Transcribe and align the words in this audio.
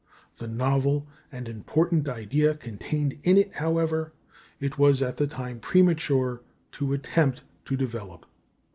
The 0.39 0.47
novel 0.47 1.05
and 1.31 1.47
important 1.47 2.07
idea 2.09 2.55
contained 2.55 3.19
in 3.23 3.37
it, 3.37 3.53
however, 3.53 4.13
it 4.59 4.79
was 4.79 5.03
at 5.03 5.17
that 5.17 5.29
time 5.29 5.59
premature 5.59 6.41
to 6.71 6.93
attempt 6.93 7.43
to 7.65 7.77
develop. 7.77 8.25